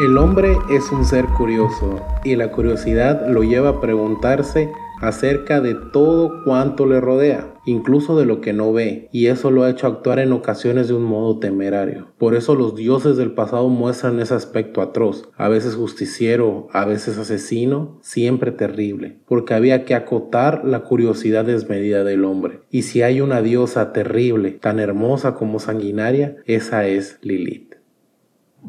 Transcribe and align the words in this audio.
El 0.00 0.16
hombre 0.16 0.56
es 0.70 0.92
un 0.92 1.04
ser 1.04 1.26
curioso 1.26 2.00
y 2.22 2.36
la 2.36 2.52
curiosidad 2.52 3.28
lo 3.28 3.42
lleva 3.42 3.70
a 3.70 3.80
preguntarse 3.80 4.70
acerca 5.00 5.60
de 5.60 5.74
todo 5.74 6.44
cuanto 6.44 6.86
le 6.86 7.00
rodea, 7.00 7.52
incluso 7.66 8.16
de 8.16 8.24
lo 8.24 8.40
que 8.40 8.52
no 8.52 8.72
ve, 8.72 9.08
y 9.10 9.26
eso 9.26 9.50
lo 9.50 9.64
ha 9.64 9.70
hecho 9.70 9.88
actuar 9.88 10.20
en 10.20 10.30
ocasiones 10.30 10.86
de 10.86 10.94
un 10.94 11.02
modo 11.02 11.40
temerario. 11.40 12.12
Por 12.16 12.36
eso 12.36 12.54
los 12.54 12.76
dioses 12.76 13.16
del 13.16 13.32
pasado 13.32 13.68
muestran 13.70 14.20
ese 14.20 14.34
aspecto 14.34 14.82
atroz, 14.82 15.28
a 15.36 15.48
veces 15.48 15.74
justiciero, 15.74 16.68
a 16.72 16.84
veces 16.84 17.18
asesino, 17.18 17.98
siempre 18.00 18.52
terrible, 18.52 19.16
porque 19.26 19.54
había 19.54 19.84
que 19.84 19.96
acotar 19.96 20.64
la 20.64 20.84
curiosidad 20.84 21.44
desmedida 21.44 22.04
del 22.04 22.24
hombre. 22.24 22.60
Y 22.70 22.82
si 22.82 23.02
hay 23.02 23.20
una 23.20 23.42
diosa 23.42 23.92
terrible, 23.92 24.52
tan 24.52 24.78
hermosa 24.78 25.34
como 25.34 25.58
sanguinaria, 25.58 26.36
esa 26.46 26.86
es 26.86 27.18
Lilith. 27.22 27.77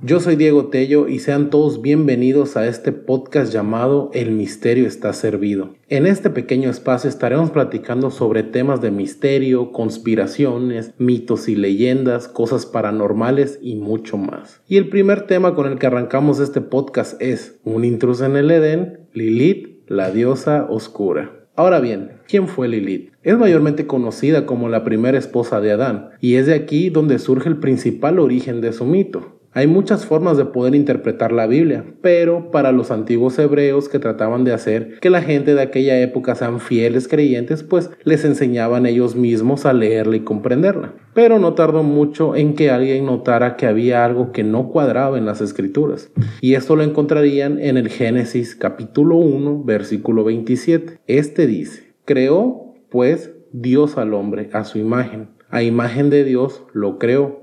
Yo 0.04 0.20
soy 0.20 0.36
Diego 0.36 0.68
Tello 0.68 1.07
y 1.07 1.18
sean 1.18 1.50
todos 1.50 1.82
bienvenidos 1.82 2.56
a 2.56 2.68
este 2.68 2.92
podcast 2.92 3.52
llamado 3.52 4.12
El 4.14 4.32
misterio 4.32 4.86
está 4.86 5.14
servido. 5.14 5.74
En 5.89 6.06
este 6.06 6.29
pequeño 6.29 6.70
espacio 6.70 7.10
estaremos 7.10 7.50
platicando 7.50 8.12
sobre 8.12 8.43
temas 8.43 8.82
de 8.82 8.92
misterio, 8.92 9.71
conspiraciones, 9.71 10.93
mitos 11.00 11.50
y 11.50 11.56
leyendas, 11.56 12.28
cosas 12.28 12.68
paranormales 12.68 13.57
y 13.64 13.75
mucho 13.75 14.18
más. 14.18 14.62
Y 14.68 14.78
el 14.78 14.89
primer 14.89 15.25
tema 15.25 15.56
con 15.56 15.65
el 15.65 15.79
que 15.79 15.88
arrancamos 15.88 16.40
este 16.40 16.62
podcast 16.62 17.20
es 17.20 17.60
Un 17.64 17.84
intruso 17.84 18.26
en 18.26 18.37
el 18.37 18.51
Edén, 18.51 19.00
Lilith, 19.14 19.79
la 19.87 20.12
diosa 20.12 20.68
oscura. 20.70 21.48
Ahora 21.56 21.79
bien, 21.79 22.12
¿quién 22.28 22.48
fue 22.48 22.68
Lilith? 22.68 23.12
Es 23.24 23.37
mayormente 23.37 23.87
conocida 23.87 24.46
como 24.46 24.70
la 24.70 24.84
primera 24.84 25.18
esposa 25.18 25.60
de 25.60 25.71
Adán, 25.71 26.12
y 26.21 26.36
es 26.36 26.46
de 26.46 26.54
aquí 26.54 26.90
donde 26.90 27.20
surge 27.20 27.50
el 27.50 27.57
principal 27.57 28.20
origen 28.20 28.62
de 28.62 28.71
su 28.71 28.86
mito. 28.86 29.39
Hay 29.52 29.66
muchas 29.66 30.06
formas 30.06 30.38
de 30.38 30.46
poder 30.46 30.76
interpretar 30.76 31.32
la 31.32 31.48
Biblia, 31.48 31.84
pero 32.02 32.52
para 32.52 32.72
los 32.72 32.92
antiguos 32.92 33.40
hebreos 33.40 33.90
que 33.90 33.98
trataban 33.98 34.44
de 34.44 34.54
hacer 34.54 35.00
que 35.00 35.10
la 35.10 35.23
gente 35.23 35.56
de 35.56 35.62
aquella 35.62 36.00
época 36.00 36.36
sean 36.36 36.60
fieles 36.60 37.08
creyentes, 37.08 37.64
pues 37.64 37.90
les 38.04 38.26
enseñaban 38.26 38.86
ellos 38.86 39.16
mismos 39.16 39.66
a 39.66 39.73
leerla 39.73 40.18
y 40.18 40.20
comprenderla. 40.20 40.94
Pero 41.16 41.40
no 41.40 41.56
tardó 41.56 41.82
mucho 41.82 42.36
en 42.36 42.54
que 42.54 42.70
alguien 42.70 43.08
notara 43.08 43.58
que 43.58 43.66
había 43.66 44.06
algo 44.06 44.32
que 44.32 44.44
no 44.44 44.70
cuadraba 44.70 45.18
en 45.18 45.26
las 45.26 45.42
escrituras, 45.42 46.12
y 46.42 46.54
esto 46.54 46.76
lo 46.76 46.84
encontrarían 46.84 47.60
en 47.60 47.78
el 47.78 47.90
Génesis 47.90 48.56
capítulo 48.56 49.16
1, 49.16 49.64
versículo 49.64 50.23
27. 50.23 51.00
Este 51.08 51.48
dice, 51.48 51.94
creó 52.06 52.76
pues 52.90 53.32
Dios 53.52 53.98
al 53.98 54.14
hombre 54.14 54.52
a 54.54 54.64
su 54.64 54.78
imagen, 54.78 55.30
a 55.50 55.64
imagen 55.64 56.12
de 56.12 56.23
Dios 56.23 56.64
lo 56.73 57.00
creó 57.00 57.39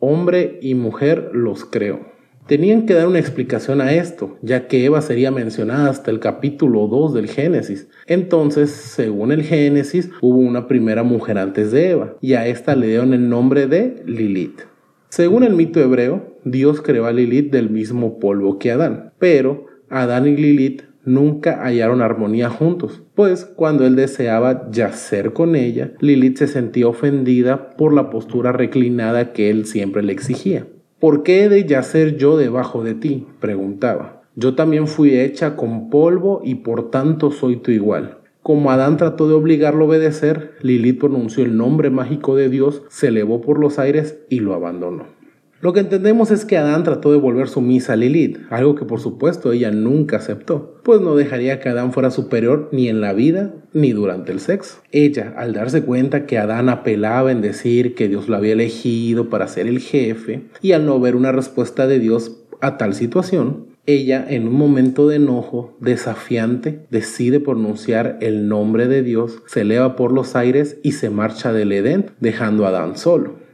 hombre 0.00 0.58
y 0.62 0.74
mujer 0.74 1.30
los 1.32 1.64
creó. 1.64 2.14
Tenían 2.46 2.86
que 2.86 2.94
dar 2.94 3.08
una 3.08 3.18
explicación 3.18 3.80
a 3.80 3.92
esto, 3.92 4.38
ya 4.40 4.68
que 4.68 4.84
Eva 4.84 5.02
sería 5.02 5.32
mencionada 5.32 5.90
hasta 5.90 6.12
el 6.12 6.20
capítulo 6.20 6.86
2 6.86 7.14
del 7.14 7.28
Génesis. 7.28 7.88
Entonces, 8.06 8.70
según 8.70 9.32
el 9.32 9.42
Génesis, 9.42 10.10
hubo 10.20 10.38
una 10.38 10.68
primera 10.68 11.02
mujer 11.02 11.38
antes 11.38 11.72
de 11.72 11.90
Eva, 11.90 12.14
y 12.20 12.34
a 12.34 12.46
esta 12.46 12.76
le 12.76 12.86
dieron 12.86 13.14
el 13.14 13.28
nombre 13.28 13.66
de 13.66 14.00
Lilith. 14.06 14.60
Según 15.08 15.42
el 15.42 15.54
mito 15.54 15.80
hebreo, 15.80 16.36
Dios 16.44 16.82
creó 16.82 17.06
a 17.06 17.12
Lilith 17.12 17.50
del 17.50 17.68
mismo 17.68 18.20
polvo 18.20 18.60
que 18.60 18.70
Adán, 18.70 19.12
pero 19.18 19.66
Adán 19.88 20.28
y 20.28 20.36
Lilith 20.36 20.82
nunca 21.06 21.62
hallaron 21.62 22.02
armonía 22.02 22.50
juntos, 22.50 23.02
pues 23.14 23.46
cuando 23.46 23.86
él 23.86 23.96
deseaba 23.96 24.68
yacer 24.70 25.32
con 25.32 25.56
ella, 25.56 25.92
Lilith 26.00 26.36
se 26.36 26.48
sentía 26.48 26.88
ofendida 26.88 27.70
por 27.76 27.94
la 27.94 28.10
postura 28.10 28.52
reclinada 28.52 29.32
que 29.32 29.48
él 29.48 29.64
siempre 29.64 30.02
le 30.02 30.12
exigía. 30.12 30.66
¿Por 30.98 31.22
qué 31.22 31.44
he 31.44 31.48
de 31.48 31.64
yacer 31.64 32.16
yo 32.16 32.36
debajo 32.36 32.82
de 32.82 32.94
ti? 32.94 33.26
preguntaba. 33.40 34.22
Yo 34.34 34.54
también 34.54 34.86
fui 34.86 35.18
hecha 35.18 35.56
con 35.56 35.88
polvo 35.88 36.42
y 36.44 36.56
por 36.56 36.90
tanto 36.90 37.30
soy 37.30 37.56
tu 37.56 37.70
igual. 37.70 38.18
Como 38.42 38.70
Adán 38.70 38.96
trató 38.96 39.26
de 39.28 39.34
obligarlo 39.34 39.84
a 39.84 39.88
obedecer, 39.88 40.52
Lilith 40.60 41.00
pronunció 41.00 41.44
el 41.44 41.56
nombre 41.56 41.90
mágico 41.90 42.36
de 42.36 42.48
Dios, 42.48 42.82
se 42.88 43.08
elevó 43.08 43.40
por 43.40 43.58
los 43.58 43.78
aires 43.78 44.20
y 44.28 44.40
lo 44.40 44.54
abandonó. 44.54 45.15
Lo 45.62 45.72
que 45.72 45.80
entendemos 45.80 46.30
es 46.30 46.44
que 46.44 46.58
Adán 46.58 46.84
trató 46.84 47.12
de 47.12 47.18
volver 47.18 47.48
sumisa 47.48 47.94
a 47.94 47.96
Lilith, 47.96 48.40
algo 48.50 48.74
que 48.74 48.84
por 48.84 49.00
supuesto 49.00 49.52
ella 49.52 49.70
nunca 49.70 50.18
aceptó, 50.18 50.80
pues 50.84 51.00
no 51.00 51.16
dejaría 51.16 51.60
que 51.60 51.70
Adán 51.70 51.94
fuera 51.94 52.10
superior 52.10 52.68
ni 52.72 52.88
en 52.88 53.00
la 53.00 53.14
vida 53.14 53.54
ni 53.72 53.92
durante 53.92 54.32
el 54.32 54.40
sexo. 54.40 54.82
Ella, 54.92 55.32
al 55.36 55.54
darse 55.54 55.82
cuenta 55.82 56.26
que 56.26 56.36
Adán 56.36 56.68
apelaba 56.68 57.32
en 57.32 57.40
decir 57.40 57.94
que 57.94 58.06
Dios 58.06 58.28
lo 58.28 58.36
había 58.36 58.52
elegido 58.52 59.30
para 59.30 59.48
ser 59.48 59.66
el 59.66 59.80
jefe, 59.80 60.42
y 60.60 60.72
al 60.72 60.84
no 60.84 61.00
ver 61.00 61.16
una 61.16 61.32
respuesta 61.32 61.86
de 61.86 62.00
Dios 62.00 62.36
a 62.60 62.76
tal 62.76 62.92
situación, 62.92 63.76
ella, 63.86 64.26
en 64.28 64.48
un 64.48 64.54
momento 64.54 65.08
de 65.08 65.16
enojo 65.16 65.76
desafiante, 65.80 66.86
decide 66.90 67.40
pronunciar 67.40 68.18
el 68.20 68.48
nombre 68.48 68.88
de 68.88 69.02
Dios, 69.02 69.42
se 69.46 69.60
eleva 69.60 69.94
por 69.94 70.12
los 70.12 70.34
aires 70.34 70.78
y 70.82 70.92
se 70.92 71.08
marcha 71.08 71.52
del 71.52 71.72
Edén, 71.72 72.10
dejando 72.20 72.66
a 72.66 72.70
Adán 72.70 72.96
solo. 72.96 73.45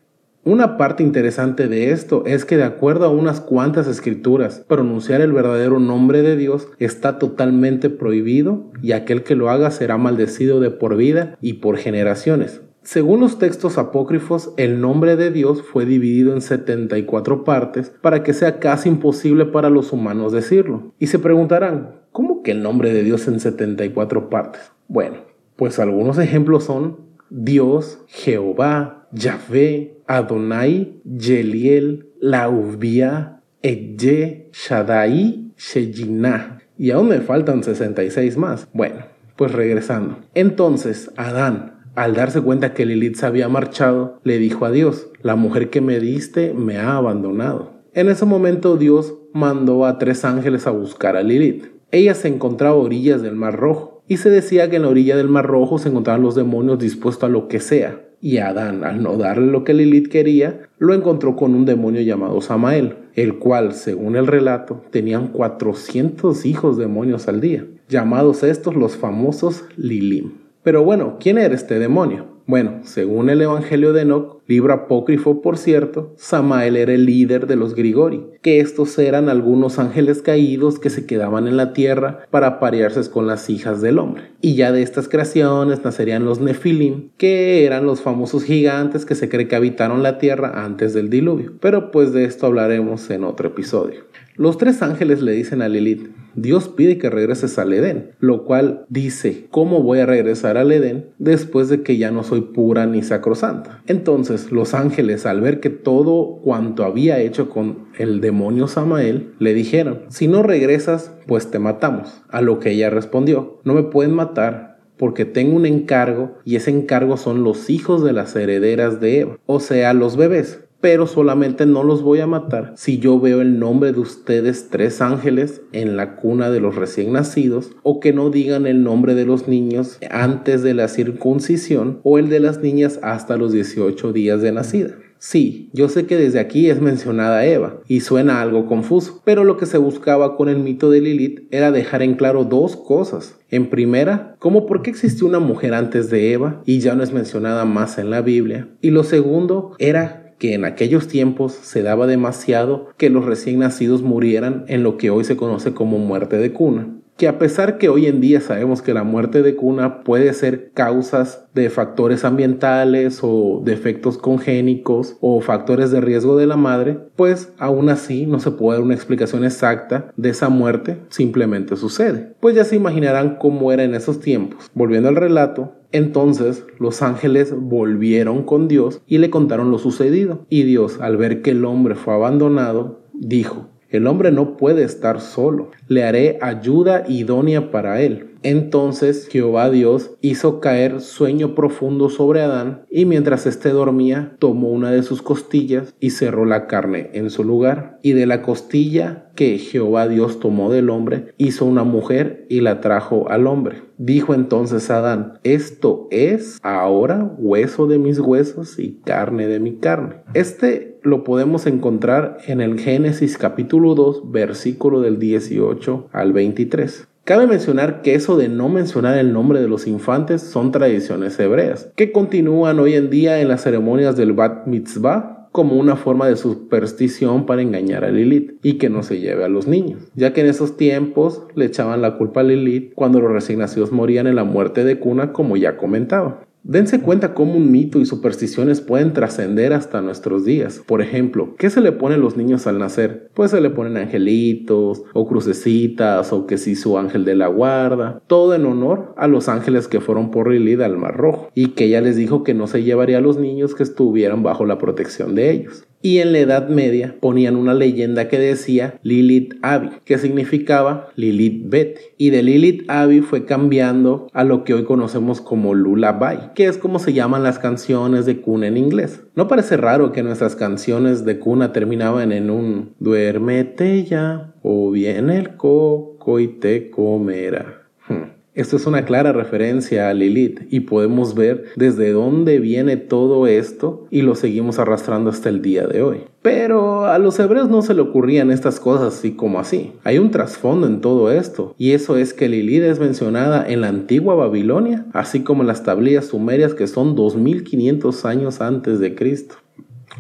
Una 0.45 0.77
parte 0.77 1.05
interesante 1.05 1.69
de 1.69 1.93
esto 1.93 2.25
es 2.27 2.45
que 2.45 2.57
de 2.57 2.65
acuerdo 2.65 3.05
a 3.05 3.11
unas 3.11 3.41
cuantas 3.41 3.87
escrituras, 3.87 4.65
pronunciar 4.67 5.21
el 5.21 5.33
verdadero 5.33 5.79
nombre 5.79 6.23
de 6.23 6.37
Dios 6.37 6.67
está 6.81 7.21
totalmente 7.21 7.91
prohibido 7.91 8.65
y 8.83 8.91
aquel 8.91 9.23
que 9.23 9.37
lo 9.37 9.51
haga 9.51 9.71
será 9.71 9.99
maldecido 9.99 10.59
de 10.59 10.73
por 10.73 10.97
vida 10.97 11.39
y 11.41 11.55
por 11.55 11.77
generaciones. 11.77 12.61
Según 12.83 13.21
los 13.21 13.39
textos 13.39 13.79
apócrifos, 13.79 14.53
el 14.57 14.81
nombre 14.81 15.15
de 15.15 15.31
Dios 15.31 15.63
fue 15.63 15.87
dividido 15.87 16.33
en 16.33 16.41
74 16.41 17.45
partes 17.45 17.93
para 18.01 18.25
que 18.25 18.33
sea 18.33 18.59
casi 18.59 18.89
imposible 18.89 19.47
para 19.47 19.71
los 19.71 19.93
humanos 19.93 20.33
decirlo. 20.33 20.93
Y 20.99 21.07
se 21.07 21.21
preguntarán, 21.21 22.01
¿cómo 22.11 22.43
que 22.43 22.51
el 22.51 22.65
nombre 22.65 22.93
de 22.93 23.05
Dios 23.05 23.29
en 23.29 23.39
74 23.39 24.29
partes? 24.29 24.73
Bueno, 24.89 25.19
pues 25.55 25.79
algunos 25.79 26.19
ejemplos 26.19 26.65
son 26.65 26.97
Dios, 27.31 28.01
Jehová, 28.09 29.02
Yahvé, 29.13 29.99
Adonai, 30.07 31.01
Yeliel, 31.05 32.07
Lauvia, 32.21 33.41
Eye, 33.63 34.49
Shaddai, 34.53 35.53
Shejinah. 35.57 36.59
Y 36.79 36.91
aún 36.91 37.09
me 37.09 37.21
faltan 37.21 37.63
66 37.63 38.37
más. 38.37 38.69
Bueno, 38.73 39.05
pues 39.37 39.53
regresando. 39.53 40.19
Entonces, 40.35 41.11
Adán, 41.17 41.81
al 41.95 42.15
darse 42.15 42.41
cuenta 42.41 42.73
que 42.73 42.87
Lilith 42.87 43.17
se 43.17 43.27
había 43.27 43.49
marchado, 43.49 44.19
le 44.25 44.39
dijo 44.39 44.65
a 44.65 44.71
Dios, 44.71 45.11
la 45.21 45.37
mujer 45.37 45.69
que 45.69 45.83
me 45.83 46.01
diste 46.01 46.55
me 46.55 46.79
ha 46.79 46.97
abandonado. 46.97 47.83
En 47.93 48.09
ese 48.09 48.25
momento 48.25 48.79
Dios 48.79 49.15
mandó 49.35 49.85
a 49.85 49.99
tres 49.99 50.25
ángeles 50.25 50.67
a 50.67 50.71
buscar 50.71 51.17
a 51.17 51.23
Lilith. 51.23 51.67
Ella 51.91 52.15
se 52.15 52.29
encontraba 52.29 52.77
a 52.77 52.79
orillas 52.79 53.21
del 53.21 53.37
Mar 53.37 53.57
Rojo 53.57 54.03
y 54.09 54.17
se 54.17 54.31
decía 54.31 54.71
que 54.71 54.77
en 54.77 54.83
la 54.83 54.89
orilla 54.89 55.17
del 55.17 55.29
Mar 55.29 55.47
Rojo 55.47 55.79
se 55.79 55.91
encontraban 55.91 56.23
los 56.23 56.35
demonios 56.35 56.79
dispuestos 56.79 57.25
a 57.25 57.29
lo 57.29 57.49
que 57.49 57.61
sea 57.61 58.01
y 58.23 58.39
Adán, 58.39 58.85
al 58.85 59.03
no 59.03 59.19
darle 59.19 59.49
lo 59.49 59.65
que 59.65 59.75
Lilith 59.75 60.09
quería, 60.09 60.69
lo 60.79 60.95
encontró 60.95 61.35
con 61.35 61.57
un 61.57 61.65
demonio 61.65 62.03
llamado 62.03 62.41
Samael, 62.41 62.95
el 63.15 63.39
cual, 63.39 63.75
según 63.75 64.15
el 64.15 64.29
relato, 64.29 64.81
tenían 64.91 65.29
400 65.29 66.47
hijos 66.47 66.79
demonios 66.79 67.27
al 67.27 67.41
día, 67.41 67.67
llamados 67.89 68.45
estos 68.45 68.77
los 68.77 68.97
famosos 68.97 69.65
Lilim. 69.77 70.35
Pero 70.63 70.85
bueno, 70.85 71.17
¿quién 71.19 71.37
era 71.37 71.55
este 71.55 71.81
demonio? 71.81 72.27
Bueno, 72.47 72.79
según 72.85 73.29
el 73.29 73.43
Evangelio 73.43 73.93
de 73.93 74.03
Enoch, 74.03 74.41
libro 74.53 74.75
apócrifo 74.75 75.41
por 75.41 75.57
cierto, 75.57 76.13
Samael 76.17 76.77
era 76.77 76.93
el 76.93 77.07
líder 77.07 77.47
de 77.47 77.57
los 77.57 77.75
Grigori, 77.75 78.23
que 78.43 78.61
estos 78.61 78.99
eran 78.99 79.31
algunos 79.31 79.79
ángeles 79.79 80.21
caídos 80.21 80.79
que 80.79 80.91
se 80.91 81.07
quedaban 81.07 81.49
en 81.49 81.57
la 81.57 81.73
tierra 81.73 82.27
para 82.31 82.49
aparearse 82.49 82.93
con 83.11 83.27
las 83.27 83.49
hijas 83.49 83.81
del 83.81 83.99
hombre. 83.99 84.33
Y 84.43 84.55
ya 84.55 84.71
de 84.71 84.83
estas 84.83 85.09
creaciones 85.09 85.83
nacerían 85.85 86.27
los 86.27 86.41
Nefilim, 86.41 87.11
que 87.17 87.65
eran 87.65 87.87
los 87.87 88.03
famosos 88.03 88.45
gigantes 88.45 89.07
que 89.07 89.15
se 89.15 89.31
cree 89.31 89.49
que 89.49 89.57
habitaron 89.57 90.03
la 90.03 90.19
tierra 90.19 90.65
antes 90.65 90.93
del 90.93 91.09
diluvio. 91.09 91.55
Pero 91.59 91.91
pues 91.91 92.13
de 92.13 92.25
esto 92.25 92.47
hablaremos 92.47 93.09
en 93.11 93.25
otro 93.25 93.49
episodio. 93.49 94.03
Los 94.37 94.57
tres 94.57 94.81
ángeles 94.81 95.21
le 95.21 95.33
dicen 95.33 95.61
a 95.61 95.69
Lilith, 95.69 96.09
Dios 96.35 96.69
pide 96.69 96.97
que 96.97 97.11
regreses 97.11 97.59
al 97.59 97.75
Edén, 97.75 98.13
lo 98.19 98.45
cual 98.45 98.87
dice, 98.89 99.47
¿cómo 99.51 99.83
voy 99.83 99.99
a 99.99 100.07
regresar 100.07 100.57
al 100.57 100.73
Edén 100.73 101.11
después 101.19 101.69
de 101.69 101.83
que 101.83 101.99
ya 101.99 102.11
no 102.11 102.25
soy 102.25 102.41
pura 102.41 102.87
ni 102.87 103.03
sacrosanta? 103.03 103.83
Entonces 103.87 104.51
los 104.51 104.73
ángeles, 104.73 105.27
al 105.27 105.43
ver 105.43 105.61
que 105.61 105.69
todo 105.69 106.39
cuanto 106.43 106.85
había 106.85 107.21
hecho 107.21 107.51
con 107.51 107.89
el 107.99 108.23
demonio 108.23 108.69
Samael, 108.69 109.35
le 109.39 109.53
dijeron, 109.53 110.05
si 110.09 110.29
no 110.29 110.43
regresas, 110.43 111.13
pues 111.27 111.51
te 111.51 111.59
matamos. 111.59 112.23
A 112.31 112.41
lo 112.41 112.59
que 112.59 112.71
ella 112.71 112.89
respondió, 112.89 113.61
no 113.65 113.75
me 113.75 113.83
pueden 113.83 114.15
matar 114.15 114.79
porque 114.97 115.27
tengo 115.27 115.57
un 115.57 115.67
encargo 115.67 116.39
y 116.45 116.57
ese 116.57 116.71
encargo 116.71 117.19
son 117.19 117.45
los 117.45 117.69
hijos 117.69 118.03
de 118.03 118.13
las 118.13 118.35
herederas 118.37 119.01
de 119.01 119.21
Eva, 119.21 119.39
o 119.47 119.61
sea, 119.61 119.93
los 119.95 120.17
bebés 120.17 120.61
pero 120.83 121.07
solamente 121.07 121.65
no 121.65 121.85
los 121.85 122.03
voy 122.03 122.21
a 122.21 122.27
matar 122.27 122.75
si 122.77 122.99
yo 122.99 123.19
veo 123.19 123.41
el 123.41 123.59
nombre 123.59 123.93
de 123.93 124.01
ustedes 124.01 124.69
tres 124.69 125.01
ángeles 125.01 125.63
en 125.73 125.97
la 125.97 126.17
cuna 126.17 126.51
de 126.51 126.61
los 126.61 126.75
recién 126.75 127.13
nacidos 127.13 127.71
o 127.85 128.01
que 128.01 128.13
no 128.13 128.29
digan 128.29 128.67
el 128.67 128.83
nombre 128.83 129.15
de 129.15 129.25
los 129.25 129.49
niños 129.49 129.99
antes 130.11 130.63
de 130.63 130.75
la 130.75 130.89
circuncisión 130.89 132.01
o 132.03 132.19
el 132.19 132.29
de 132.29 132.41
las 132.41 132.61
niñas 132.61 132.99
hasta 133.03 133.37
los 133.37 133.53
18 133.53 134.13
días 134.13 134.43
de 134.43 134.53
nacida. 134.53 134.97
Sí, 135.25 135.71
yo 135.73 135.89
sé 135.89 136.07
que 136.07 136.17
desde 136.17 136.41
aquí 136.41 136.69
es 136.69 136.81
mencionada 136.81 137.47
Eva 137.47 137.79
y 137.87 138.01
suena 138.01 138.43
algo 138.43 138.67
confuso, 138.67 139.23
pero 139.25 139.45
lo 139.45 139.57
que 139.57 139.67
se 139.67 139.79
buscaba 139.79 140.37
con 140.37 140.49
el 140.49 140.59
mito 140.59 140.91
de 140.91 141.01
Lilith 141.01 141.47
era 141.53 141.71
dejar 141.71 142.03
en 142.03 142.17
claro 142.17 142.43
dos 142.43 142.75
cosas. 142.75 143.39
En 143.49 143.71
primera, 143.71 144.35
como 144.41 144.67
por 144.67 144.83
qué 144.83 144.91
existió 144.91 145.29
una 145.29 145.39
mujer 145.39 145.75
antes 145.75 146.11
de 146.11 146.33
Eva 146.33 146.61
y 146.67 146.81
ya 146.81 146.97
no 146.97 147.05
es 147.05 147.13
mencionada 147.13 147.65
más 147.65 147.99
en 147.99 148.11
la 148.11 148.21
Biblia. 148.21 148.71
Y 148.81 148.91
lo 148.91 149.05
segundo 149.05 149.77
era 149.79 150.22
que 150.43 150.55
en 150.55 150.65
aquellos 150.65 151.07
tiempos 151.07 151.53
se 151.53 151.85
daba 151.85 152.09
demasiado 152.09 152.89
que 152.97 153.11
los 153.11 153.25
recién 153.25 153.61
nacidos 153.61 154.03
murieran 154.03 154.65
en 154.67 154.83
lo 154.83 154.97
que 154.97 155.09
hoy 155.09 155.23
se 155.23 155.37
conoce 155.37 155.73
como 155.73 155.99
muerte 155.99 156.37
de 156.37 156.53
cuna 156.53 156.89
que 157.17 157.29
a 157.29 157.39
pesar 157.39 157.79
que 157.79 157.89
hoy 157.89 158.07
en 158.07 158.21
día 158.21 158.41
sabemos 158.41 158.83
que 158.83 158.95
la 158.95 159.05
muerte 159.05 159.43
de 159.43 159.55
cuna 159.55 160.03
puede 160.03 160.33
ser 160.33 160.73
causas 160.73 161.45
de 161.55 161.71
factores 161.71 162.25
ambientales 162.25 163.21
o 163.23 163.63
defectos 163.65 164.19
congénicos 164.19 165.17
o 165.21 165.41
factores 165.41 165.93
de 165.93 166.01
riesgo 166.01 166.37
de 166.37 166.49
la 166.49 166.57
madre, 166.57 166.99
pues 167.15 167.53
aún 167.59 167.91
así 167.91 168.27
no 168.27 168.41
se 168.41 168.51
puede 168.51 168.79
dar 168.79 168.85
una 168.85 168.95
explicación 168.95 169.45
exacta 169.45 170.11
de 170.17 170.31
esa 170.31 170.49
muerte, 170.49 170.99
simplemente 171.11 171.77
sucede. 171.77 172.35
Pues 172.41 172.57
ya 172.57 172.65
se 172.65 172.75
imaginarán 172.75 173.37
cómo 173.37 173.71
era 173.71 173.85
en 173.85 173.95
esos 173.95 174.19
tiempos. 174.19 174.71
Volviendo 174.75 175.09
al 175.09 175.17
relato, 175.17 175.75
entonces 175.93 176.65
los 176.79 177.03
ángeles 177.03 177.55
volvieron 177.57 178.43
con 178.43 178.69
Dios 178.69 179.01
y 179.07 179.19
le 179.19 179.31
contaron 179.31 179.71
lo 179.71 179.79
sucedido. 179.79 180.47
Y 180.49 180.65
Dios, 180.65 181.01
al 181.01 181.17
ver 181.17 181.43
que 181.43 181.51
el 181.51 181.65
hombre 181.65 181.95
fue 181.95 182.15
abandonado, 182.15 183.03
dijo, 183.13 183.69
el 183.93 184.07
hombre 184.07 184.33
no 184.33 184.57
puede 184.57 184.85
estar 184.85 185.21
solo. 185.21 185.71
Le 185.87 186.03
haré 186.03 186.39
ayuda 186.41 187.05
idónea 187.07 187.71
para 187.71 188.01
él. 188.01 188.31
Entonces 188.43 189.29
Jehová 189.31 189.71
Dios 189.71 190.13
hizo 190.23 190.61
caer 190.61 191.03
sueño 191.03 191.55
profundo 191.55 192.09
sobre 192.09 192.41
Adán, 192.41 192.87
y 192.91 193.05
mientras 193.05 193.47
éste 193.47 193.69
dormía, 193.69 194.35
tomó 194.39 194.71
una 194.71 194.91
de 194.91 195.03
sus 195.03 195.23
costillas 195.23 195.95
y 196.01 196.11
cerró 196.11 196.47
la 196.47 196.67
carne 196.67 197.11
en 197.13 197.29
su 197.29 197.45
lugar. 197.45 197.99
Y 198.03 198.13
de 198.13 198.27
la 198.27 198.41
costilla 198.41 199.31
que 199.37 199.59
Jehová 199.59 200.09
Dios 200.09 200.41
tomó 200.41 200.73
del 200.73 200.89
hombre, 200.89 201.35
hizo 201.37 201.67
una 201.67 201.85
mujer 201.85 202.47
y 202.49 202.63
la 202.63 202.81
trajo 202.81 203.31
al 203.31 203.47
hombre. 203.47 203.83
Dijo 204.05 204.35
entonces 204.35 204.91
Adán, 204.91 205.39
esto 205.45 206.09
es 206.11 206.59
ahora 206.65 207.37
hueso 207.39 207.87
de 207.87 208.01
mis 208.01 208.19
huesos 208.19 208.81
y 208.81 209.01
carne 209.05 209.47
de 209.47 209.61
mi 209.61 209.77
carne. 209.77 210.17
Este 210.35 210.99
lo 211.05 211.23
podemos 211.23 211.67
encontrar 211.67 212.39
en 212.49 212.61
el 212.61 212.81
Génesis 212.81 213.39
capítulo 213.39 213.95
2, 213.95 214.33
versículo 214.33 215.03
del 215.03 215.21
18 215.21 216.09
al 216.11 216.33
23. 216.33 217.07
Cabe 217.23 217.47
mencionar 217.47 218.03
que 218.03 218.17
eso 218.17 218.37
de 218.37 218.49
no 218.49 218.69
mencionar 218.69 219.17
el 219.19 219.33
nombre 219.33 219.61
de 219.61 219.69
los 219.69 219.87
infantes 219.87 220.43
son 220.43 220.73
tradiciones 220.73 221.39
hebreas, 221.39 221.93
que 221.95 222.11
continúan 222.11 222.81
hoy 222.81 222.95
en 222.95 223.09
día 223.09 223.41
en 223.41 223.47
las 223.47 223.63
ceremonias 223.63 224.17
del 224.17 224.33
Bat 224.33 224.67
Mitzvah 224.67 225.42
como 225.53 225.77
una 225.77 225.97
forma 225.97 226.27
de 226.27 226.37
superstición 226.37 227.45
para 227.45 227.63
engañar 227.63 228.05
a 228.05 228.11
Lilith 228.11 228.55
y 228.63 228.79
que 228.79 228.89
no 228.89 229.03
se 229.03 229.21
lleve 229.21 229.45
a 229.45 229.49
los 229.49 229.67
niños, 229.67 230.11
ya 230.15 230.33
que 230.33 230.41
en 230.41 230.47
esos 230.49 230.79
tiempos 230.79 231.43
le 231.55 231.67
echaban 231.67 232.03
la 232.03 232.17
culpa 232.17 232.41
a 232.41 232.45
Lilith 232.45 232.95
cuando 232.95 233.21
los 233.21 233.31
recién 233.31 233.59
nacidos 233.59 233.93
morían 233.93 234.27
en 234.27 234.37
la 234.37 234.45
muerte 234.45 234.83
de 234.83 234.99
cuna, 234.99 235.33
como 235.33 235.59
ya 235.59 235.77
comentaba. 235.77 236.47
Dense 236.65 237.01
cuenta 237.01 237.35
cómo 237.35 237.55
un 237.55 237.73
mito 237.73 237.99
y 237.99 238.07
supersticiones 238.07 238.81
pueden 238.81 239.13
trascender 239.13 239.73
hasta 239.73 240.01
nuestros 240.01 240.45
días. 240.45 240.81
Por 240.87 241.03
ejemplo, 241.03 241.57
¿qué 241.59 241.71
se 241.71 241.81
le 241.81 241.91
pone 241.91 242.15
a 242.15 242.19
los 242.19 242.37
niños 242.37 242.69
al 242.69 242.79
nacer? 242.79 243.31
Pues 243.35 243.51
se 243.51 243.61
le 243.61 243.71
ponen 243.71 243.97
angelitos 243.97 245.03
o 245.13 245.27
crucecitas 245.27 246.33
o 246.33 246.47
que 246.47 246.59
si 246.59 246.77
su 246.77 246.99
ángel 246.99 247.25
de 247.25 247.35
la 247.35 247.49
guarda. 247.49 248.23
Todo 248.29 248.55
en 248.55 248.65
honor 248.65 249.13
a 249.17 249.27
los 249.27 249.49
ángeles 249.49 249.89
que 249.89 250.01
fueron 250.01 250.31
por 250.31 250.53
Lilith 250.53 250.83
al 250.83 250.97
Mar 250.97 251.17
Rojo 251.17 251.51
y 251.53 251.71
que 251.71 251.87
ella 251.87 252.01
les 252.01 252.15
dijo 252.15 252.45
que 252.45 252.55
no 252.55 252.69
se 252.69 252.85
llevaría 252.85 253.19
a 253.19 253.23
los 253.23 253.39
niños 253.39 253.75
que 253.75 253.83
estuvieran 253.83 254.45
bajo 254.45 254.65
la 254.65 254.79
protección 254.79 255.35
de 255.35 255.51
ellos 255.51 255.85
y 256.03 256.19
en 256.19 256.33
la 256.33 256.41
Edad 256.41 256.69
Media 256.69 257.17
ponían 257.21 257.57
una 257.57 257.75
leyenda 257.75 258.29
que 258.29 258.39
decía 258.39 258.99
Lilith 259.03 259.55
Abi, 259.63 259.91
que 260.05 260.19
significaba 260.19 261.09
Lilith 261.17 261.69
Bete. 261.69 262.01
Y 262.19 262.31
de 262.31 262.43
Lilith 262.43 262.85
Abi 262.89 263.21
fue 263.21 263.45
cambiando 263.45 264.29
a 264.33 264.45
lo 264.45 264.65
que 264.65 264.75
hoy 264.75 264.85
conocemos 264.85 265.41
como 265.41 265.75
Lullaby, 265.75 266.51
que 266.55 266.67
es 266.67 266.77
como 266.77 266.99
se 266.99 267.13
llaman 267.13 267.43
las 267.43 267.59
canciones 267.59 268.27
de 268.27 268.41
cuna 268.41 268.67
en 268.67 268.77
inglés. 268.77 269.23
¿No 269.35 269.49
parece 269.49 269.77
raro 269.77 270.13
que 270.13 270.23
nuestras 270.23 270.57
canciones 270.57 271.25
de 271.25 271.39
cuna 271.39 271.73
terminaban 271.73 272.33
en 272.33 272.51
un 272.51 272.95
duérmete 272.99 274.05
ya 274.05 274.53
o 274.63 274.91
viene 274.91 275.39
el 275.39 275.57
coco 275.57 276.41
y 276.41 276.49
te 276.49 276.91
comerá? 276.91 277.83
Hmm. 278.09 278.42
Esto 278.55 278.77
es 278.77 278.87
una 278.87 279.07
clara 279.07 279.33
referencia 279.33 280.11
a 280.11 280.15
Lilith 280.15 280.61
y 280.71 280.81
podemos 280.81 281.35
ver 281.35 281.65
desde 281.77 282.13
dónde 282.13 282.59
viene 282.59 282.99
todo 282.99 283.47
esto 283.47 284.07
y 284.11 284.21
lo 284.21 284.35
seguimos 284.35 284.79
arrastrando 284.79 285.31
hasta 285.31 285.49
el 285.49 285.63
día 285.63 285.87
de 285.87 286.03
hoy. 286.03 286.25
Pero 286.43 287.07
a 287.07 287.19
los 287.19 287.39
hebreos 287.39 287.71
no 287.71 287.81
se 287.81 287.95
le 287.95 288.03
ocurrían 288.03 288.51
estas 288.51 288.79
cosas 288.79 289.15
así 289.15 289.33
como 289.33 289.59
así. 289.59 289.93
Hay 290.05 290.19
un 290.19 290.31
trasfondo 290.31 290.87
en 290.87 291.01
todo 291.01 291.33
esto 291.33 291.75
y 291.79 291.93
eso 291.93 292.19
es 292.19 292.35
que 292.35 292.51
Lilith 292.51 292.83
es 292.83 292.99
mencionada 292.99 293.67
en 293.67 293.81
la 293.81 293.89
antigua 293.89 294.35
Babilonia, 294.35 295.07
así 295.15 295.41
como 295.41 295.63
en 295.63 295.69
las 295.69 295.83
tablillas 295.83 296.27
sumerias 296.27 296.75
que 296.75 296.89
son 296.89 297.15
2500 297.15 298.27
años 298.27 298.61
antes 298.61 299.01
de 299.01 299.15
Cristo. 299.15 299.55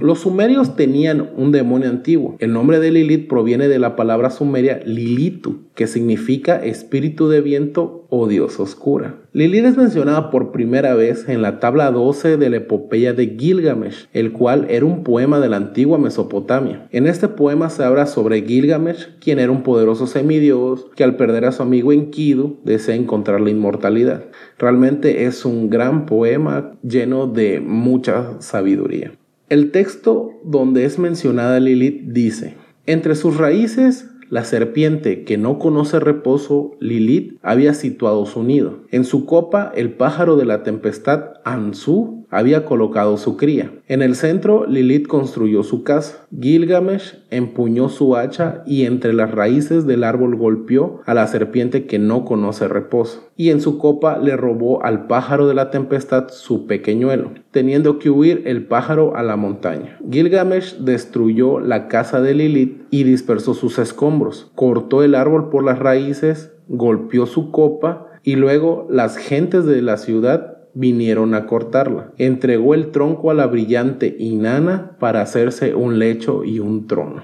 Los 0.00 0.20
sumerios 0.20 0.74
tenían 0.74 1.30
un 1.36 1.52
demonio 1.52 1.90
antiguo. 1.90 2.36
El 2.38 2.54
nombre 2.54 2.80
de 2.80 2.90
Lilith 2.90 3.28
proviene 3.28 3.68
de 3.68 3.78
la 3.78 3.94
palabra 3.94 4.30
sumeria 4.30 4.80
Lilitu, 4.86 5.66
que 5.74 5.86
significa 5.86 6.64
espíritu 6.64 7.28
de 7.28 7.42
viento 7.42 8.06
o 8.08 8.26
dios 8.26 8.58
oscura. 8.58 9.16
Lilith 9.34 9.66
es 9.66 9.76
mencionada 9.76 10.30
por 10.30 10.50
primera 10.50 10.94
vez 10.94 11.28
en 11.28 11.42
la 11.42 11.60
tabla 11.60 11.90
12 11.90 12.38
de 12.38 12.50
la 12.50 12.56
epopeya 12.56 13.12
de 13.12 13.36
Gilgamesh, 13.38 14.08
el 14.14 14.32
cual 14.32 14.66
era 14.70 14.86
un 14.86 15.04
poema 15.04 15.40
de 15.40 15.50
la 15.50 15.56
antigua 15.56 15.98
Mesopotamia. 15.98 16.88
En 16.90 17.06
este 17.06 17.28
poema 17.28 17.68
se 17.68 17.84
habla 17.84 18.06
sobre 18.06 18.42
Gilgamesh, 18.42 19.18
quien 19.20 19.38
era 19.38 19.52
un 19.52 19.62
poderoso 19.62 20.06
semidios 20.06 20.86
que 20.96 21.04
al 21.04 21.16
perder 21.16 21.44
a 21.44 21.52
su 21.52 21.62
amigo 21.62 21.92
Enkidu 21.92 22.60
desea 22.64 22.94
encontrar 22.94 23.42
la 23.42 23.50
inmortalidad. 23.50 24.24
Realmente 24.58 25.26
es 25.26 25.44
un 25.44 25.68
gran 25.68 26.06
poema 26.06 26.72
lleno 26.82 27.26
de 27.26 27.60
mucha 27.60 28.40
sabiduría. 28.40 29.12
El 29.52 29.70
texto 29.70 30.40
donde 30.46 30.86
es 30.86 30.98
mencionada 30.98 31.60
Lilith 31.60 32.04
dice, 32.06 32.54
entre 32.86 33.14
sus 33.14 33.36
raíces 33.36 34.08
la 34.30 34.44
serpiente 34.44 35.24
que 35.24 35.36
no 35.36 35.58
conoce 35.58 36.00
reposo, 36.00 36.78
Lilith, 36.80 37.38
había 37.42 37.74
situado 37.74 38.24
su 38.24 38.44
nido. 38.44 38.84
En 38.90 39.04
su 39.04 39.26
copa, 39.26 39.70
el 39.76 39.92
pájaro 39.92 40.36
de 40.36 40.46
la 40.46 40.62
tempestad, 40.62 41.34
Ansu, 41.44 42.21
había 42.32 42.64
colocado 42.64 43.18
su 43.18 43.36
cría. 43.36 43.70
En 43.86 44.00
el 44.00 44.16
centro, 44.16 44.66
Lilith 44.66 45.06
construyó 45.06 45.62
su 45.62 45.84
casa. 45.84 46.26
Gilgamesh 46.40 47.18
empuñó 47.30 47.90
su 47.90 48.16
hacha 48.16 48.62
y 48.66 48.86
entre 48.86 49.12
las 49.12 49.30
raíces 49.30 49.86
del 49.86 50.02
árbol 50.02 50.34
golpeó 50.34 51.02
a 51.04 51.12
la 51.12 51.26
serpiente 51.26 51.86
que 51.86 51.98
no 51.98 52.24
conoce 52.24 52.68
reposo. 52.68 53.28
Y 53.36 53.50
en 53.50 53.60
su 53.60 53.76
copa 53.76 54.16
le 54.16 54.36
robó 54.36 54.82
al 54.82 55.06
pájaro 55.06 55.46
de 55.46 55.54
la 55.54 55.70
tempestad 55.70 56.28
su 56.30 56.66
pequeñuelo, 56.66 57.32
teniendo 57.50 57.98
que 57.98 58.08
huir 58.08 58.42
el 58.46 58.66
pájaro 58.66 59.14
a 59.14 59.22
la 59.22 59.36
montaña. 59.36 59.98
Gilgamesh 60.10 60.78
destruyó 60.78 61.60
la 61.60 61.86
casa 61.86 62.22
de 62.22 62.34
Lilith 62.34 62.86
y 62.90 63.04
dispersó 63.04 63.52
sus 63.52 63.78
escombros, 63.78 64.50
cortó 64.54 65.02
el 65.02 65.14
árbol 65.14 65.50
por 65.50 65.64
las 65.64 65.78
raíces, 65.78 66.52
golpeó 66.68 67.26
su 67.26 67.50
copa 67.50 68.06
y 68.22 68.36
luego 68.36 68.86
las 68.88 69.16
gentes 69.16 69.66
de 69.66 69.82
la 69.82 69.96
ciudad 69.96 70.51
vinieron 70.74 71.34
a 71.34 71.46
cortarla. 71.46 72.12
Entregó 72.18 72.74
el 72.74 72.90
tronco 72.90 73.30
a 73.30 73.34
la 73.34 73.46
brillante 73.46 74.16
Inanna 74.18 74.96
para 74.98 75.22
hacerse 75.22 75.74
un 75.74 75.98
lecho 75.98 76.44
y 76.44 76.58
un 76.58 76.86
trono. 76.86 77.22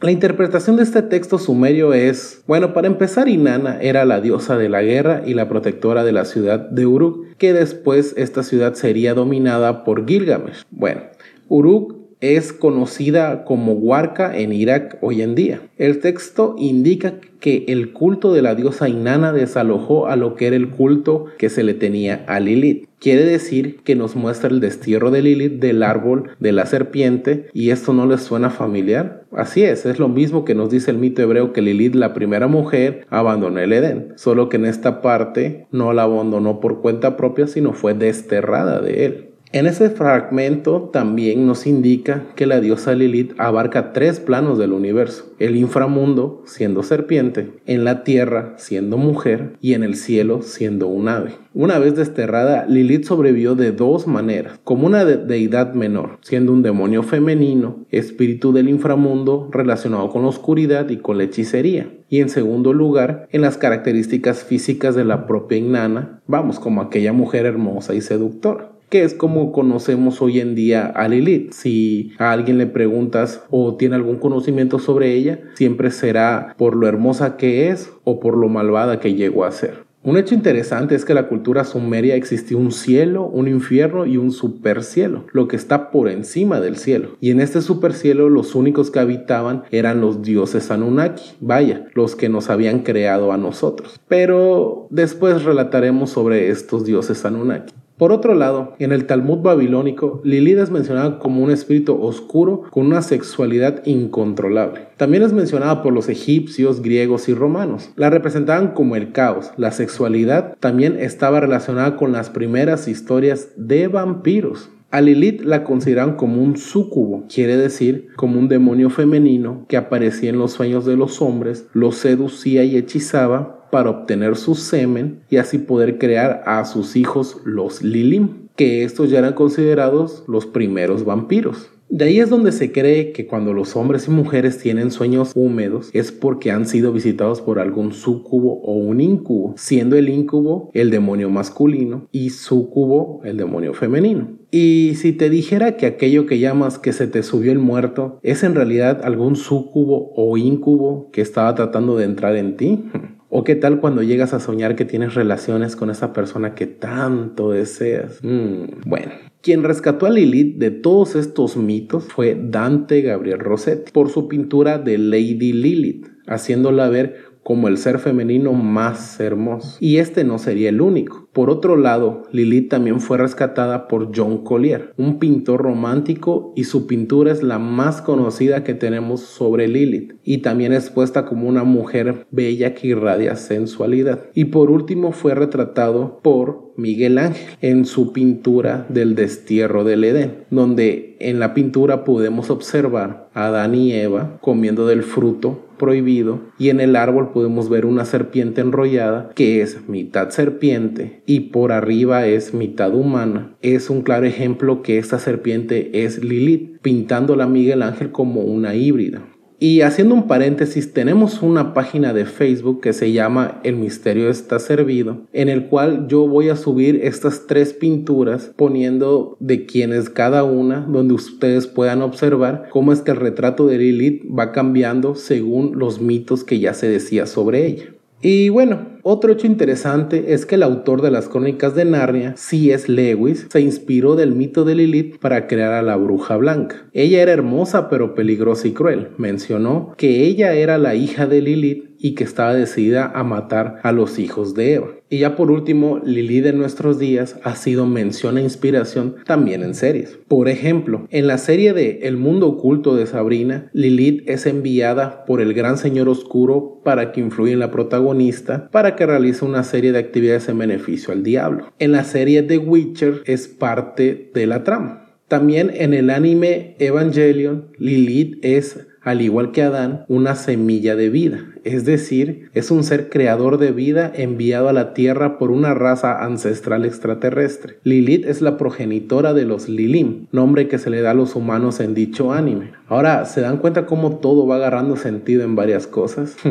La 0.00 0.12
interpretación 0.12 0.76
de 0.76 0.84
este 0.84 1.02
texto 1.02 1.38
sumerio 1.38 1.92
es, 1.92 2.44
bueno, 2.46 2.72
para 2.72 2.86
empezar, 2.86 3.28
Inanna 3.28 3.80
era 3.80 4.04
la 4.04 4.20
diosa 4.20 4.56
de 4.56 4.68
la 4.68 4.80
guerra 4.82 5.22
y 5.26 5.34
la 5.34 5.48
protectora 5.48 6.04
de 6.04 6.12
la 6.12 6.24
ciudad 6.24 6.60
de 6.60 6.86
Uruk, 6.86 7.36
que 7.36 7.52
después 7.52 8.14
esta 8.16 8.44
ciudad 8.44 8.74
sería 8.74 9.14
dominada 9.14 9.82
por 9.82 10.06
Gilgamesh. 10.06 10.62
Bueno, 10.70 11.00
Uruk 11.48 11.96
es 12.20 12.52
conocida 12.52 13.44
como 13.44 13.72
Huarca 13.72 14.36
en 14.36 14.52
Irak 14.52 14.98
hoy 15.00 15.22
en 15.22 15.34
día. 15.34 15.62
El 15.78 16.00
texto 16.00 16.56
indica 16.58 17.14
que 17.40 17.64
el 17.68 17.92
culto 17.92 18.32
de 18.32 18.42
la 18.42 18.54
diosa 18.54 18.88
Inanna 18.88 19.32
desalojó 19.32 20.06
a 20.08 20.16
lo 20.16 20.34
que 20.34 20.48
era 20.48 20.56
el 20.56 20.70
culto 20.70 21.26
que 21.38 21.48
se 21.48 21.62
le 21.62 21.74
tenía 21.74 22.24
a 22.26 22.40
Lilith. 22.40 22.87
Quiere 23.00 23.24
decir 23.24 23.80
que 23.84 23.94
nos 23.94 24.16
muestra 24.16 24.50
el 24.50 24.58
destierro 24.58 25.12
de 25.12 25.22
Lilith 25.22 25.60
del 25.60 25.84
árbol 25.84 26.30
de 26.40 26.50
la 26.50 26.66
serpiente 26.66 27.48
y 27.52 27.70
esto 27.70 27.92
no 27.92 28.06
les 28.06 28.22
suena 28.22 28.50
familiar. 28.50 29.24
Así 29.30 29.62
es, 29.62 29.86
es 29.86 30.00
lo 30.00 30.08
mismo 30.08 30.44
que 30.44 30.56
nos 30.56 30.70
dice 30.70 30.90
el 30.90 30.98
mito 30.98 31.22
hebreo 31.22 31.52
que 31.52 31.62
Lilith, 31.62 31.94
la 31.94 32.12
primera 32.12 32.48
mujer, 32.48 33.06
abandonó 33.08 33.60
el 33.60 33.72
Edén, 33.72 34.14
solo 34.16 34.48
que 34.48 34.56
en 34.56 34.64
esta 34.64 35.00
parte 35.00 35.68
no 35.70 35.92
la 35.92 36.02
abandonó 36.02 36.58
por 36.58 36.80
cuenta 36.80 37.16
propia, 37.16 37.46
sino 37.46 37.72
fue 37.72 37.94
desterrada 37.94 38.80
de 38.80 39.04
él. 39.04 39.27
En 39.50 39.66
ese 39.66 39.88
fragmento 39.88 40.90
también 40.92 41.46
nos 41.46 41.66
indica 41.66 42.26
que 42.36 42.44
la 42.44 42.60
diosa 42.60 42.94
Lilith 42.94 43.32
abarca 43.38 43.94
tres 43.94 44.20
planos 44.20 44.58
del 44.58 44.74
universo, 44.74 45.32
el 45.38 45.56
inframundo 45.56 46.42
siendo 46.44 46.82
serpiente, 46.82 47.52
en 47.64 47.82
la 47.82 48.04
tierra 48.04 48.52
siendo 48.58 48.98
mujer 48.98 49.56
y 49.62 49.72
en 49.72 49.84
el 49.84 49.94
cielo 49.94 50.42
siendo 50.42 50.88
un 50.88 51.08
ave. 51.08 51.32
Una 51.54 51.78
vez 51.78 51.96
desterrada, 51.96 52.66
Lilith 52.66 53.04
sobrevivió 53.04 53.54
de 53.54 53.72
dos 53.72 54.06
maneras, 54.06 54.60
como 54.64 54.86
una 54.86 55.06
deidad 55.06 55.72
menor, 55.72 56.18
siendo 56.20 56.52
un 56.52 56.62
demonio 56.62 57.02
femenino, 57.02 57.86
espíritu 57.90 58.52
del 58.52 58.68
inframundo 58.68 59.48
relacionado 59.50 60.10
con 60.10 60.22
la 60.22 60.28
oscuridad 60.28 60.90
y 60.90 60.98
con 60.98 61.16
la 61.16 61.24
hechicería, 61.24 61.90
y 62.10 62.20
en 62.20 62.28
segundo 62.28 62.74
lugar, 62.74 63.26
en 63.32 63.40
las 63.40 63.56
características 63.56 64.44
físicas 64.44 64.94
de 64.94 65.06
la 65.06 65.26
propia 65.26 65.56
Inanna, 65.56 66.20
vamos, 66.26 66.60
como 66.60 66.82
aquella 66.82 67.14
mujer 67.14 67.46
hermosa 67.46 67.94
y 67.94 68.02
seductora 68.02 68.67
que 68.88 69.04
es 69.04 69.14
como 69.14 69.52
conocemos 69.52 70.22
hoy 70.22 70.40
en 70.40 70.54
día 70.54 70.86
a 70.86 71.08
Lilith. 71.08 71.52
Si 71.52 72.12
a 72.18 72.32
alguien 72.32 72.58
le 72.58 72.66
preguntas 72.66 73.42
o 73.50 73.76
tiene 73.76 73.96
algún 73.96 74.16
conocimiento 74.16 74.78
sobre 74.78 75.14
ella, 75.14 75.40
siempre 75.54 75.90
será 75.90 76.54
por 76.56 76.76
lo 76.76 76.86
hermosa 76.86 77.36
que 77.36 77.68
es 77.68 77.92
o 78.04 78.20
por 78.20 78.36
lo 78.36 78.48
malvada 78.48 79.00
que 79.00 79.14
llegó 79.14 79.44
a 79.44 79.52
ser. 79.52 79.88
Un 80.04 80.16
hecho 80.16 80.34
interesante 80.34 80.94
es 80.94 81.04
que 81.04 81.12
la 81.12 81.28
cultura 81.28 81.64
sumeria 81.64 82.14
existió 82.14 82.56
un 82.56 82.70
cielo, 82.70 83.26
un 83.26 83.48
infierno 83.48 84.06
y 84.06 84.16
un 84.16 84.30
supercielo, 84.30 85.24
lo 85.32 85.48
que 85.48 85.56
está 85.56 85.90
por 85.90 86.08
encima 86.08 86.60
del 86.60 86.76
cielo. 86.76 87.16
Y 87.20 87.32
en 87.32 87.40
este 87.40 87.60
supercielo 87.60 88.28
los 88.28 88.54
únicos 88.54 88.92
que 88.92 89.00
habitaban 89.00 89.64
eran 89.72 90.00
los 90.00 90.22
dioses 90.22 90.70
Anunnaki, 90.70 91.32
vaya, 91.40 91.88
los 91.94 92.14
que 92.14 92.28
nos 92.28 92.48
habían 92.48 92.84
creado 92.84 93.32
a 93.32 93.36
nosotros. 93.36 94.00
Pero 94.06 94.86
después 94.90 95.42
relataremos 95.42 96.10
sobre 96.10 96.48
estos 96.48 96.84
dioses 96.84 97.24
Anunnaki. 97.24 97.74
Por 97.98 98.12
otro 98.12 98.34
lado, 98.34 98.74
en 98.78 98.92
el 98.92 99.06
Talmud 99.06 99.38
babilónico, 99.38 100.20
Lilith 100.22 100.58
es 100.58 100.70
mencionada 100.70 101.18
como 101.18 101.42
un 101.42 101.50
espíritu 101.50 102.00
oscuro 102.00 102.62
con 102.70 102.86
una 102.86 103.02
sexualidad 103.02 103.84
incontrolable. 103.86 104.86
También 104.96 105.24
es 105.24 105.32
mencionada 105.32 105.82
por 105.82 105.92
los 105.92 106.08
egipcios, 106.08 106.80
griegos 106.80 107.28
y 107.28 107.34
romanos. 107.34 107.90
La 107.96 108.08
representaban 108.08 108.68
como 108.68 108.94
el 108.94 109.10
caos. 109.10 109.50
La 109.56 109.72
sexualidad 109.72 110.56
también 110.60 110.96
estaba 110.96 111.40
relacionada 111.40 111.96
con 111.96 112.12
las 112.12 112.30
primeras 112.30 112.86
historias 112.86 113.48
de 113.56 113.88
vampiros. 113.88 114.70
A 114.90 115.02
Lilith 115.02 115.42
la 115.42 115.64
consideran 115.64 116.16
como 116.16 116.42
un 116.42 116.56
súcubo, 116.56 117.26
quiere 117.28 117.58
decir 117.58 118.08
como 118.16 118.38
un 118.38 118.48
demonio 118.48 118.88
femenino 118.88 119.66
que 119.68 119.76
aparecía 119.76 120.30
en 120.30 120.38
los 120.38 120.52
sueños 120.52 120.86
de 120.86 120.96
los 120.96 121.20
hombres, 121.20 121.66
los 121.74 121.96
seducía 121.96 122.64
y 122.64 122.76
hechizaba 122.76 123.57
para 123.70 123.90
obtener 123.90 124.36
su 124.36 124.54
semen 124.54 125.20
y 125.30 125.36
así 125.36 125.58
poder 125.58 125.98
crear 125.98 126.42
a 126.46 126.64
sus 126.64 126.96
hijos 126.96 127.38
los 127.44 127.82
Lilim, 127.82 128.48
que 128.56 128.84
estos 128.84 129.10
ya 129.10 129.18
eran 129.18 129.34
considerados 129.34 130.24
los 130.26 130.46
primeros 130.46 131.04
vampiros. 131.04 131.70
De 131.90 132.04
ahí 132.04 132.20
es 132.20 132.28
donde 132.28 132.52
se 132.52 132.70
cree 132.70 133.12
que 133.12 133.26
cuando 133.26 133.54
los 133.54 133.74
hombres 133.74 134.08
y 134.08 134.10
mujeres 134.10 134.58
tienen 134.58 134.90
sueños 134.90 135.32
húmedos 135.34 135.88
es 135.94 136.12
porque 136.12 136.50
han 136.50 136.66
sido 136.66 136.92
visitados 136.92 137.40
por 137.40 137.58
algún 137.58 137.94
súcubo 137.94 138.60
o 138.60 138.74
un 138.74 139.00
incubo, 139.00 139.54
siendo 139.56 139.96
el 139.96 140.10
incubo 140.10 140.70
el 140.74 140.90
demonio 140.90 141.30
masculino 141.30 142.06
y 142.12 142.28
súcubo 142.28 143.22
el 143.24 143.38
demonio 143.38 143.72
femenino. 143.72 144.36
Y 144.50 144.96
si 144.96 145.12
te 145.12 145.30
dijera 145.30 145.78
que 145.78 145.86
aquello 145.86 146.26
que 146.26 146.38
llamas 146.38 146.78
que 146.78 146.92
se 146.92 147.06
te 147.06 147.22
subió 147.22 147.52
el 147.52 147.58
muerto 147.58 148.18
es 148.22 148.42
en 148.42 148.54
realidad 148.54 149.00
algún 149.02 149.34
súcubo 149.34 150.12
o 150.14 150.36
incubo 150.36 151.10
que 151.10 151.22
estaba 151.22 151.54
tratando 151.54 151.96
de 151.96 152.04
entrar 152.04 152.36
en 152.36 152.58
ti, 152.58 152.84
¿O 153.30 153.44
qué 153.44 153.54
tal 153.56 153.80
cuando 153.80 154.02
llegas 154.02 154.32
a 154.32 154.40
soñar 154.40 154.74
que 154.74 154.86
tienes 154.86 155.14
relaciones 155.14 155.76
con 155.76 155.90
esa 155.90 156.14
persona 156.14 156.54
que 156.54 156.66
tanto 156.66 157.50
deseas? 157.50 158.20
Mm, 158.22 158.88
bueno, 158.88 159.12
quien 159.42 159.62
rescató 159.62 160.06
a 160.06 160.10
Lilith 160.10 160.56
de 160.56 160.70
todos 160.70 161.14
estos 161.14 161.56
mitos 161.56 162.04
fue 162.04 162.40
Dante 162.40 163.02
Gabriel 163.02 163.38
Rossetti 163.38 163.92
por 163.92 164.08
su 164.08 164.28
pintura 164.28 164.78
de 164.78 164.96
Lady 164.96 165.52
Lilith, 165.52 166.06
haciéndola 166.26 166.88
ver 166.88 167.28
como 167.42 167.68
el 167.68 167.78
ser 167.78 167.98
femenino 167.98 168.52
más 168.52 169.20
hermoso. 169.20 169.76
Y 169.80 169.98
este 169.98 170.24
no 170.24 170.38
sería 170.38 170.70
el 170.70 170.80
único. 170.80 171.27
Por 171.32 171.50
otro 171.50 171.76
lado, 171.76 172.24
Lilith 172.32 172.70
también 172.70 173.00
fue 173.00 173.18
rescatada 173.18 173.86
por 173.86 174.10
John 174.14 174.44
Collier, 174.44 174.92
un 174.96 175.18
pintor 175.18 175.62
romántico 175.62 176.52
y 176.56 176.64
su 176.64 176.86
pintura 176.86 177.32
es 177.32 177.42
la 177.42 177.58
más 177.58 178.02
conocida 178.02 178.64
que 178.64 178.74
tenemos 178.74 179.20
sobre 179.20 179.68
Lilith 179.68 180.14
y 180.24 180.38
también 180.38 180.72
es 180.72 180.90
puesta 180.90 181.24
como 181.26 181.48
una 181.48 181.64
mujer 181.64 182.26
bella 182.30 182.74
que 182.74 182.88
irradia 182.88 183.36
sensualidad. 183.36 184.24
Y 184.34 184.46
por 184.46 184.70
último 184.70 185.12
fue 185.12 185.34
retratado 185.34 186.20
por 186.22 186.72
Miguel 186.76 187.18
Ángel 187.18 187.56
en 187.60 187.84
su 187.84 188.12
pintura 188.12 188.86
del 188.88 189.14
destierro 189.14 189.84
del 189.84 190.04
Edén, 190.04 190.44
donde 190.50 191.16
en 191.20 191.40
la 191.40 191.52
pintura 191.52 192.04
podemos 192.04 192.50
observar 192.50 193.28
a 193.34 193.46
Adán 193.46 193.74
y 193.74 193.92
Eva 193.92 194.38
comiendo 194.40 194.86
del 194.86 195.02
fruto 195.02 195.68
prohibido 195.78 196.40
y 196.58 196.68
en 196.68 196.80
el 196.80 196.96
árbol 196.96 197.30
podemos 197.32 197.68
ver 197.68 197.86
una 197.86 198.04
serpiente 198.04 198.60
enrollada 198.60 199.30
que 199.34 199.62
es 199.62 199.88
mitad 199.88 200.30
serpiente 200.30 201.22
y 201.28 201.40
por 201.40 201.72
arriba 201.72 202.26
es 202.26 202.54
mitad 202.54 202.94
humana. 202.94 203.54
Es 203.60 203.90
un 203.90 204.00
claro 204.00 204.24
ejemplo 204.24 204.80
que 204.82 204.96
esta 204.96 205.18
serpiente 205.18 206.04
es 206.04 206.24
Lilith, 206.24 206.80
pintándola 206.80 207.46
Miguel 207.46 207.82
Ángel 207.82 208.12
como 208.12 208.40
una 208.40 208.74
híbrida. 208.74 209.28
Y 209.60 209.82
haciendo 209.82 210.14
un 210.14 210.26
paréntesis, 210.26 210.94
tenemos 210.94 211.42
una 211.42 211.74
página 211.74 212.14
de 212.14 212.24
Facebook 212.24 212.80
que 212.80 212.94
se 212.94 213.12
llama 213.12 213.60
El 213.62 213.76
Misterio 213.76 214.30
está 214.30 214.58
servido, 214.58 215.26
en 215.34 215.50
el 215.50 215.66
cual 215.66 216.06
yo 216.08 216.26
voy 216.26 216.48
a 216.48 216.56
subir 216.56 217.00
estas 217.02 217.46
tres 217.46 217.74
pinturas 217.74 218.52
poniendo 218.56 219.36
de 219.38 219.66
quién 219.66 219.92
es 219.92 220.08
cada 220.08 220.44
una, 220.44 220.86
donde 220.88 221.12
ustedes 221.12 221.66
puedan 221.66 222.00
observar 222.00 222.68
cómo 222.70 222.90
es 222.90 223.02
que 223.02 223.10
el 223.10 223.18
retrato 223.18 223.66
de 223.66 223.76
Lilith 223.76 224.22
va 224.26 224.52
cambiando 224.52 225.14
según 225.14 225.78
los 225.78 226.00
mitos 226.00 226.42
que 226.42 226.58
ya 226.58 226.72
se 226.72 226.88
decía 226.88 227.26
sobre 227.26 227.66
ella. 227.66 227.97
Y 228.20 228.48
bueno, 228.48 228.98
otro 229.02 229.32
hecho 229.32 229.46
interesante 229.46 230.34
es 230.34 230.44
que 230.44 230.56
el 230.56 230.64
autor 230.64 231.02
de 231.02 231.12
las 231.12 231.28
crónicas 231.28 231.76
de 231.76 231.84
Narnia, 231.84 232.36
C.S. 232.36 232.90
Lewis, 232.90 233.46
se 233.48 233.60
inspiró 233.60 234.16
del 234.16 234.34
mito 234.34 234.64
de 234.64 234.74
Lilith 234.74 235.18
para 235.18 235.46
crear 235.46 235.72
a 235.72 235.82
la 235.82 235.96
bruja 235.96 236.36
blanca. 236.36 236.88
Ella 236.92 237.22
era 237.22 237.32
hermosa 237.32 237.88
pero 237.88 238.14
peligrosa 238.16 238.66
y 238.66 238.72
cruel. 238.72 239.10
Mencionó 239.18 239.94
que 239.96 240.24
ella 240.24 240.54
era 240.54 240.78
la 240.78 240.96
hija 240.96 241.26
de 241.26 241.42
Lilith 241.42 241.87
y 241.98 242.14
que 242.14 242.24
estaba 242.24 242.54
decidida 242.54 243.12
a 243.14 243.24
matar 243.24 243.80
a 243.82 243.92
los 243.92 244.18
hijos 244.18 244.54
de 244.54 244.74
Eva. 244.74 244.88
Y 245.10 245.18
ya 245.20 245.36
por 245.36 245.50
último, 245.50 246.00
Lilith 246.04 246.44
de 246.44 246.52
nuestros 246.52 246.98
días 246.98 247.36
ha 247.42 247.56
sido 247.56 247.86
mención 247.86 248.36
e 248.36 248.42
inspiración 248.42 249.16
también 249.24 249.62
en 249.62 249.74
series. 249.74 250.18
Por 250.28 250.48
ejemplo, 250.48 251.06
en 251.10 251.26
la 251.26 251.38
serie 251.38 251.72
de 251.72 252.00
El 252.02 252.18
mundo 252.18 252.48
oculto 252.48 252.94
de 252.94 253.06
Sabrina, 253.06 253.70
Lilith 253.72 254.28
es 254.28 254.44
enviada 254.46 255.24
por 255.24 255.40
el 255.40 255.54
gran 255.54 255.78
señor 255.78 256.08
oscuro 256.08 256.80
para 256.84 257.12
que 257.12 257.20
influya 257.20 257.54
en 257.54 257.58
la 257.58 257.70
protagonista 257.70 258.68
para 258.70 258.96
que 258.96 259.06
realice 259.06 259.44
una 259.44 259.62
serie 259.62 259.92
de 259.92 259.98
actividades 259.98 260.48
en 260.48 260.58
beneficio 260.58 261.12
al 261.12 261.22
diablo. 261.22 261.72
En 261.78 261.92
la 261.92 262.04
serie 262.04 262.42
The 262.42 262.58
Witcher 262.58 263.22
es 263.24 263.48
parte 263.48 264.30
de 264.34 264.46
la 264.46 264.64
trama. 264.64 265.06
También 265.28 265.70
en 265.74 265.92
el 265.92 266.08
anime 266.08 266.74
Evangelion, 266.78 267.68
Lilith 267.78 268.38
es 268.42 268.87
al 269.08 269.22
igual 269.22 269.52
que 269.52 269.62
Adán, 269.62 270.04
una 270.08 270.34
semilla 270.34 270.94
de 270.94 271.08
vida, 271.08 271.46
es 271.64 271.86
decir, 271.86 272.50
es 272.52 272.70
un 272.70 272.84
ser 272.84 273.08
creador 273.08 273.56
de 273.56 273.72
vida 273.72 274.12
enviado 274.14 274.68
a 274.68 274.74
la 274.74 274.92
Tierra 274.92 275.38
por 275.38 275.50
una 275.50 275.72
raza 275.72 276.22
ancestral 276.22 276.84
extraterrestre. 276.84 277.78
Lilith 277.84 278.26
es 278.26 278.42
la 278.42 278.58
progenitora 278.58 279.32
de 279.32 279.46
los 279.46 279.70
Lilim, 279.70 280.26
nombre 280.30 280.68
que 280.68 280.76
se 280.76 280.90
le 280.90 281.00
da 281.00 281.12
a 281.12 281.14
los 281.14 281.36
humanos 281.36 281.80
en 281.80 281.94
dicho 281.94 282.34
anime. 282.34 282.72
Ahora, 282.86 283.24
¿se 283.24 283.40
dan 283.40 283.56
cuenta 283.56 283.86
cómo 283.86 284.18
todo 284.18 284.46
va 284.46 284.56
agarrando 284.56 284.96
sentido 284.96 285.42
en 285.42 285.56
varias 285.56 285.86
cosas? 285.86 286.36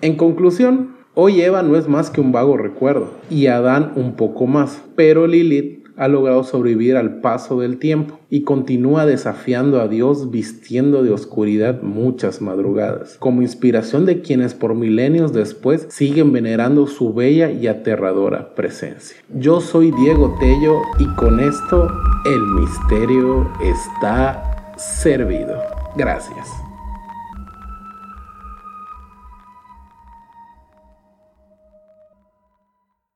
En 0.00 0.16
conclusión, 0.16 0.96
hoy 1.14 1.42
Eva 1.42 1.62
no 1.62 1.76
es 1.76 1.86
más 1.86 2.10
que 2.10 2.20
un 2.20 2.32
vago 2.32 2.56
recuerdo, 2.56 3.12
y 3.30 3.46
Adán 3.46 3.92
un 3.94 4.16
poco 4.16 4.48
más, 4.48 4.82
pero 4.96 5.28
Lilith 5.28 5.81
ha 5.96 6.08
logrado 6.08 6.44
sobrevivir 6.44 6.96
al 6.96 7.20
paso 7.20 7.60
del 7.60 7.78
tiempo 7.78 8.18
y 8.30 8.42
continúa 8.42 9.06
desafiando 9.06 9.80
a 9.80 9.88
Dios 9.88 10.30
vistiendo 10.30 11.02
de 11.02 11.12
oscuridad 11.12 11.82
muchas 11.82 12.40
madrugadas, 12.40 13.16
como 13.18 13.42
inspiración 13.42 14.06
de 14.06 14.22
quienes 14.22 14.54
por 14.54 14.74
milenios 14.74 15.32
después 15.32 15.86
siguen 15.90 16.32
venerando 16.32 16.86
su 16.86 17.12
bella 17.12 17.50
y 17.50 17.66
aterradora 17.66 18.54
presencia. 18.54 19.16
Yo 19.34 19.60
soy 19.60 19.90
Diego 19.92 20.36
Tello 20.40 20.80
y 20.98 21.06
con 21.16 21.40
esto 21.40 21.88
el 22.24 22.40
misterio 22.60 23.50
está 23.62 24.74
servido. 24.76 25.60
Gracias. 25.96 26.71